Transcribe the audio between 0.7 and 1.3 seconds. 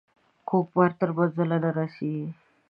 بار تر